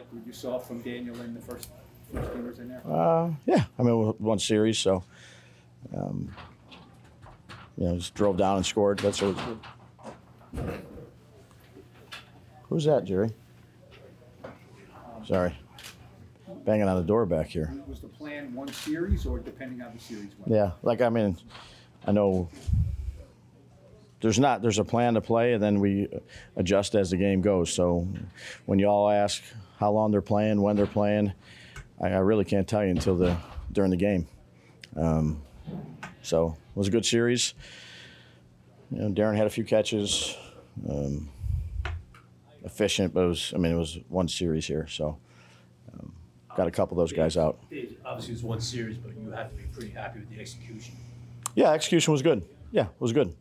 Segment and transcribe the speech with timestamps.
[0.00, 1.68] like what you saw from Daniel in the first
[2.12, 2.82] first game was in there?
[2.86, 5.04] Uh, yeah, I mean, we won series, so
[5.94, 6.34] um,
[7.76, 8.98] you know, just drove down and scored.
[9.00, 9.58] That's always good.
[12.68, 13.30] Who's that, Jerry?
[15.26, 15.56] Sorry,
[16.64, 17.74] banging on the door back here.
[17.86, 20.52] Was the plan one series or depending how the series went?
[20.52, 21.36] Yeah, like I mean,
[22.06, 22.48] I know
[24.20, 26.08] there's not there's a plan to play, and then we
[26.56, 27.72] adjust as the game goes.
[27.72, 28.06] So
[28.66, 29.42] when you all ask
[29.78, 31.32] how long they're playing, when they're playing,
[32.00, 33.36] I, I really can't tell you until the
[33.72, 34.26] during the game.
[34.96, 35.42] Um,
[36.22, 37.54] so it was a good series.
[38.90, 40.36] You know, Darren had a few catches.
[40.88, 41.28] Um,
[42.64, 45.18] efficient, but it was I mean it was one series here, so
[45.92, 46.12] um,
[46.56, 47.58] got a couple of those guys out.
[47.70, 50.94] Dave, Obviously, it's one series, but you have to be pretty happy with the execution.
[51.54, 52.44] Yeah, execution was good.
[52.70, 53.34] Yeah, it was good.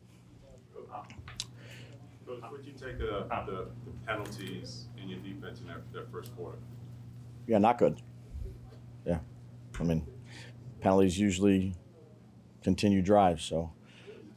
[2.26, 6.12] Coach, what do you take the, the, the penalties in your defense in that, that
[6.12, 6.58] first quarter?
[7.48, 8.02] Yeah, not good.
[9.06, 9.20] Yeah,
[9.80, 10.06] I mean,
[10.82, 11.74] penalties usually
[12.64, 13.44] continue drives.
[13.44, 13.72] So,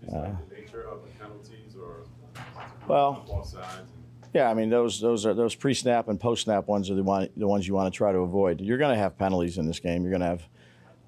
[0.01, 2.05] Just like uh, the nature of the penalties or
[2.89, 3.67] well, both sides?
[3.79, 3.89] And,
[4.34, 7.47] yeah, I mean those those are those pre-snap and post-snap ones are the one the
[7.47, 8.61] ones you want to try to avoid.
[8.61, 10.03] You're going to have penalties in this game.
[10.03, 10.49] You're going to have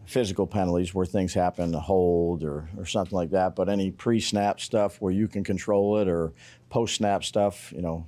[0.07, 3.57] physical penalties where things happen, a hold or or something like that.
[3.57, 6.33] But any pre-snap stuff where you can control it or
[6.71, 8.07] post-snap stuff, you know,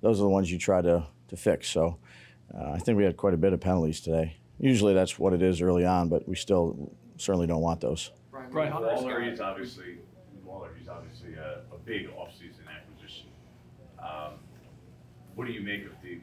[0.00, 1.68] those are the ones you try to to fix.
[1.68, 1.98] So,
[2.54, 4.36] uh, I think we had quite a bit of penalties today.
[4.58, 8.10] Usually that's what it is early on, but we still certainly don't want those.
[8.50, 9.98] Brian, how- Waller is obviously,
[10.44, 13.26] Waller is obviously a, a big offseason acquisition.
[13.98, 14.34] Um,
[15.34, 16.20] What do you make of the,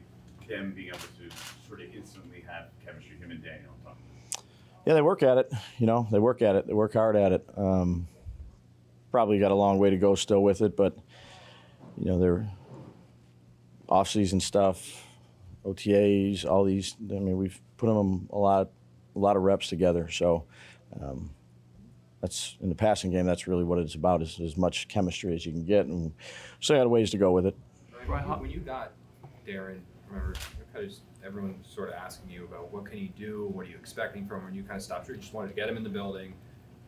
[0.48, 1.36] them being able to
[1.68, 3.98] sort of instantly have chemistry, him and Daniel on top?
[4.86, 5.52] Yeah, they work at it.
[5.78, 6.66] You know, they work at it.
[6.66, 7.46] They work hard at it.
[7.56, 8.06] Um,
[9.10, 10.96] probably got a long way to go still with it, but
[11.96, 12.50] you know, they're
[13.88, 15.06] off-season stuff,
[15.64, 16.96] OTAs, all these.
[17.10, 18.70] I mean, we've put them a lot,
[19.14, 20.08] a lot of reps together.
[20.10, 20.44] So
[21.00, 21.30] um,
[22.20, 23.24] that's in the passing game.
[23.24, 26.12] That's really what it's about: is as much chemistry as you can get, and
[26.60, 27.56] still got ways to go with it.
[28.06, 28.92] When you got
[29.46, 29.80] Darren,
[30.10, 30.34] remember,
[31.24, 34.26] everyone was sort of asking you about what can you do, what are you expecting
[34.26, 35.16] from him, and you kind of stopped short.
[35.16, 36.34] You just wanted to get him in the building,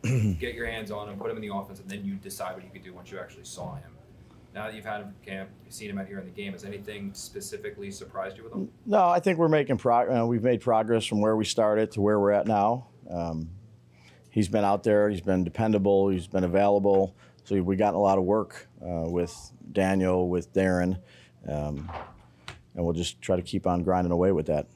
[0.39, 2.63] get your hands on him, put him in the offense, and then you decide what
[2.63, 3.91] you could do once you actually saw him.
[4.53, 6.63] Now that you've had him camp, you've seen him out here in the game, has
[6.63, 8.69] anything specifically surprised you with him?
[8.85, 10.19] No, I think we're making progress.
[10.19, 12.87] Uh, we've made progress from where we started to where we're at now.
[13.09, 13.49] Um,
[14.31, 15.09] he's been out there.
[15.09, 16.09] He's been dependable.
[16.09, 17.15] He's been available.
[17.43, 19.33] So we got a lot of work uh, with
[19.71, 20.99] Daniel, with Darren,
[21.47, 21.89] um,
[22.77, 24.67] and we'll just try to keep on grinding away with that.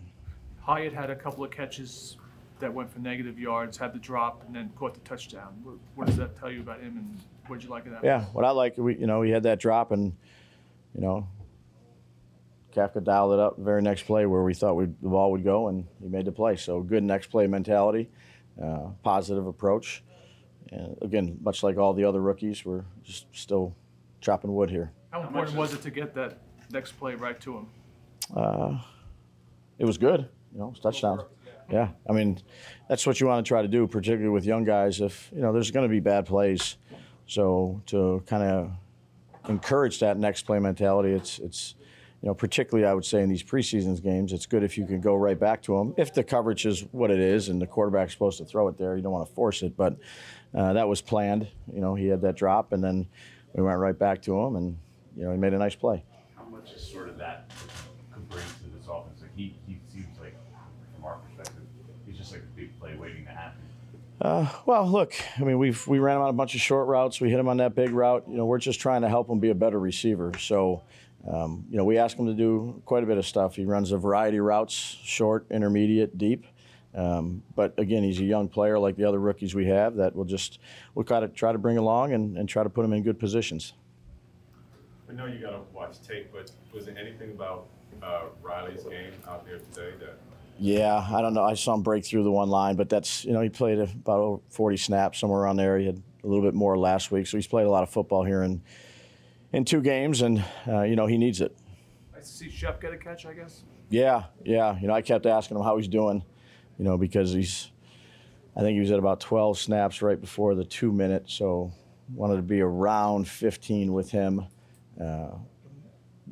[0.60, 2.18] Hyatt had a couple of catches
[2.60, 5.54] that went for negative yards, had the drop, and then caught the touchdown.
[5.64, 8.04] What, what does that tell you about him, and what did you like of that?
[8.04, 10.14] Yeah, what I like, we you know, he had that drop, and
[10.94, 11.28] you know,
[12.74, 15.44] Kafka dialed it up the very next play where we thought we'd, the ball would
[15.44, 16.56] go, and he made the play.
[16.56, 18.10] So good next play mentality,
[18.62, 20.04] uh, positive approach.
[20.72, 23.76] And again, much like all the other rookies, we're just still
[24.22, 24.92] chopping wood here.
[25.12, 26.38] How important was it to get that
[26.72, 27.68] next play right to him?
[28.36, 28.80] Uh,
[29.78, 31.26] it was good, you know, touchdown.
[31.70, 32.40] Yeah, I mean,
[32.90, 35.00] that's what you want to try to do, particularly with young guys.
[35.00, 36.78] If you know, there's going to be bad plays,
[37.28, 38.72] so to kind of
[39.50, 41.76] encourage that next play mentality, it's it's
[42.22, 45.02] you know, particularly I would say in these preseason games, it's good if you can
[45.02, 45.94] go right back to them.
[45.98, 48.96] If the coverage is what it is and the quarterback's supposed to throw it there,
[48.96, 49.76] you don't want to force it.
[49.76, 49.98] But
[50.54, 51.48] uh, that was planned.
[51.74, 53.08] You know, he had that drop, and then
[53.54, 54.78] we went right back to him, and
[55.16, 56.04] you know, he made a nice play.
[56.38, 57.52] How much is sort of that
[58.12, 59.22] could bring to this offense?
[59.22, 60.36] Like he, he seems like,
[61.02, 61.64] from our perspective,
[62.06, 63.62] he's just like a big play waiting to happen.
[64.22, 67.20] Uh, well, look, I mean, we've we ran him on a bunch of short routes.
[67.20, 68.26] We hit him on that big route.
[68.28, 70.32] You know, we're just trying to help him be a better receiver.
[70.38, 70.84] So,
[71.28, 73.56] um, you know, we ask him to do quite a bit of stuff.
[73.56, 76.46] He runs a variety of routes: short, intermediate, deep.
[76.94, 80.26] Um, but again, he's a young player like the other rookies we have that we'll
[80.26, 80.60] just
[80.94, 83.18] we'll kind of try to bring along and, and try to put him in good
[83.18, 83.74] positions.
[85.10, 87.68] I know you got to watch tape, but was there anything about
[88.04, 90.18] uh, Riley's game out there today that
[90.62, 91.44] Yeah, I don't know.
[91.44, 94.44] I saw him break through the one line, but that's you know he played about
[94.52, 95.80] 40 snaps somewhere around there.
[95.80, 98.24] He had a little bit more last week, so he's played a lot of football
[98.24, 98.62] here in
[99.54, 101.58] in two games, and uh, you know he needs it.
[102.14, 103.64] Nice to see Shep get a catch, I guess.
[103.90, 104.80] Yeah, yeah.
[104.80, 106.24] You know I kept asking him how he's doing,
[106.78, 107.72] you know because he's
[108.56, 111.72] I think he was at about 12 snaps right before the two minute, so
[112.14, 114.46] wanted to be around 15 with him.
[115.04, 115.32] Uh,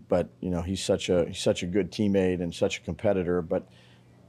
[0.07, 3.41] but you know he's such a he's such a good teammate and such a competitor.
[3.41, 3.67] But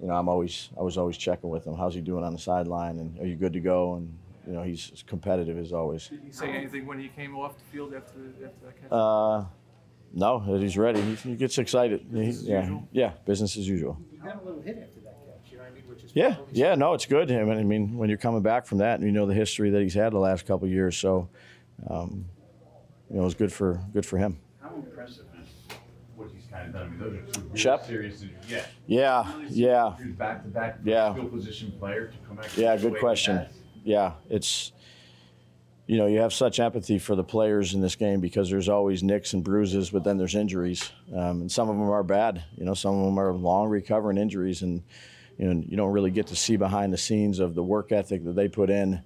[0.00, 1.75] you know I'm always I was always checking with him.
[1.75, 2.99] How's he doing on the sideline?
[2.99, 3.94] And are you good to go?
[3.94, 4.12] And
[4.47, 6.08] you know he's as competitive as always.
[6.08, 8.91] Did he say anything when he came off the field after, after that catch?
[8.93, 9.44] Uh,
[10.12, 11.00] No, he's ready.
[11.00, 12.06] He, he gets excited.
[12.12, 12.88] He- yeah, usual?
[12.93, 13.97] yeah, business as usual.
[14.12, 15.85] You got a little hit after that catch, you know what I mean?
[15.88, 17.31] Which is Yeah, yeah, no, it's good.
[17.31, 19.70] I mean, I mean, when you're coming back from that, and you know the history
[19.70, 21.29] that he's had the last couple of years, so
[21.88, 22.25] um,
[23.11, 24.38] you know, it's good for good for him.
[24.61, 25.49] How impressive is
[26.17, 26.83] what he's kind of done?
[26.87, 27.87] I mean, those are two really Shep?
[27.87, 28.45] serious injuries.
[28.49, 28.65] Yeah.
[28.87, 31.12] Yeah, yeah, He's back to back Yeah.
[31.15, 32.57] skill position player to come back.
[32.57, 33.47] Yeah, good question.
[33.85, 34.12] yeah.
[34.29, 34.73] It's
[35.87, 39.03] you know you have such empathy for the players in this game because there's always
[39.03, 42.45] nicks and bruises, but then there's injuries, um, and some of them are bad.
[42.57, 44.83] You know, some of them are long recovering injuries, and
[45.39, 48.25] you know you don't really get to see behind the scenes of the work ethic
[48.25, 49.03] that they put in,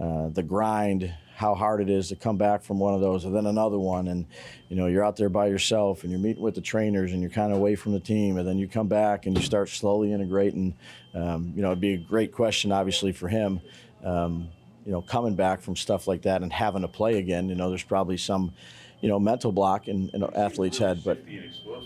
[0.00, 3.32] uh, the grind, how hard it is to come back from one of those and
[3.32, 4.26] then another one, and
[4.68, 7.30] you know you're out there by yourself and you're meeting with the trainers and you're
[7.30, 10.12] kind of away from the team, and then you come back and you start slowly
[10.12, 10.74] integrating.
[11.14, 13.60] Um, you know, it'd be a great question, obviously, for him.
[14.02, 14.48] Um,
[14.84, 17.68] you know, coming back from stuff like that and having to play again, you know,
[17.68, 18.52] there's probably some,
[19.00, 21.02] you know, mental block in, in an athlete's head.
[21.04, 21.22] But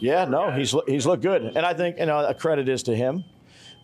[0.01, 2.97] yeah, no, he's he's looked good, and I think you know a credit is to
[2.97, 3.25] him.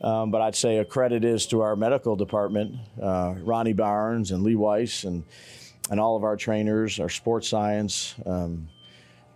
[0.00, 4.42] Um, but I'd say a credit is to our medical department, uh, Ronnie Barnes and
[4.42, 5.24] Lee Weiss, and
[5.90, 8.68] and all of our trainers, our sports science, um,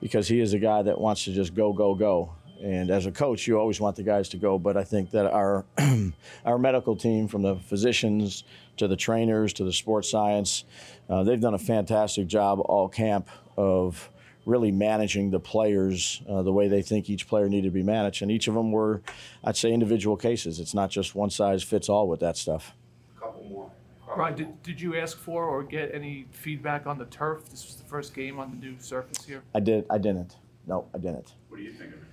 [0.01, 2.35] because he is a guy that wants to just go, go, go.
[2.63, 5.27] And as a coach, you always want the guys to go, but I think that
[5.27, 5.65] our
[6.45, 8.45] our medical team, from the physicians
[8.77, 10.65] to the trainers to the sports science,
[11.09, 14.11] uh, they've done a fantastic job all camp of
[14.45, 18.23] really managing the players uh, the way they think each player needed to be managed.
[18.23, 19.03] And each of them were,
[19.45, 20.59] I'd say, individual cases.
[20.59, 22.73] It's not just one size fits all with that stuff.
[23.17, 23.71] A couple more.
[24.15, 27.49] Brian, did, did you ask for or get any feedback on the turf?
[27.51, 29.43] This was the first game on the new surface here.
[29.55, 29.87] I did.
[29.89, 30.37] I didn't.
[30.67, 31.35] No, I didn't.
[31.49, 32.09] What do you think of it?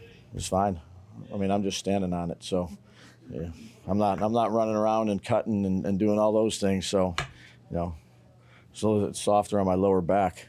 [0.00, 0.80] It was fine.
[1.32, 2.70] I mean, I'm just standing on it, so
[3.30, 3.48] yeah,
[3.86, 4.22] I'm not.
[4.22, 6.86] I'm not running around and cutting and, and doing all those things.
[6.86, 7.14] So,
[7.70, 7.94] you know,
[8.72, 10.48] it's a little bit softer on my lower back,